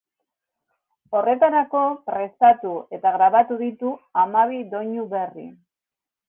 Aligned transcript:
Horretarako 1.17 1.81
prestatu 2.11 2.71
eta 2.99 3.13
grabatu 3.19 3.59
ditu 3.61 3.93
hamabi 4.23 4.63
doinu 4.73 5.07
berri. 5.15 5.47